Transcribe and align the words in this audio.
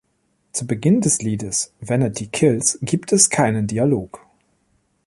Zu 0.51 0.65
Beginn 0.65 1.01
des 1.01 1.21
Liedes 1.21 1.73
"Vanity 1.79 2.25
Kills" 2.25 2.79
gibt 2.81 3.13
es 3.13 3.29
keinen 3.29 3.67
Dialog. 3.67 4.25